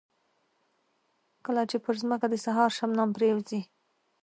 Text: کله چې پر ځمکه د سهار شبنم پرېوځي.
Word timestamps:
کله 1.45 1.61
چې 1.69 1.77
پر 1.83 1.93
ځمکه 2.01 2.27
د 2.29 2.35
سهار 2.45 2.69
شبنم 2.77 3.09
پرېوځي. 3.17 3.61